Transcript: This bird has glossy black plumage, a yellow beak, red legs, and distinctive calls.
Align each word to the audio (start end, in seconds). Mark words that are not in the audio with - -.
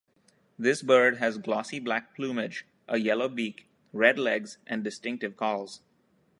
This 0.57 0.81
bird 0.81 1.17
has 1.17 1.37
glossy 1.37 1.77
black 1.77 2.15
plumage, 2.15 2.65
a 2.87 2.97
yellow 2.97 3.29
beak, 3.29 3.67
red 3.93 4.17
legs, 4.17 4.57
and 4.65 4.83
distinctive 4.83 5.37
calls. 5.37 5.81